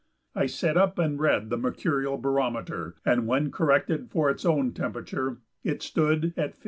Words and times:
I 0.33 0.47
set 0.47 0.77
up 0.77 0.97
and 0.97 1.19
read 1.19 1.51
the 1.51 1.59
mercurial 1.59 2.17
barometer, 2.17 2.95
and 3.05 3.27
when 3.27 3.51
corrected 3.51 4.09
for 4.09 4.31
its 4.31 4.45
own 4.45 4.73
temperature 4.73 5.37
it 5.63 5.83
stood 5.83 6.33
at 6.35 6.53
15. 6.53 6.59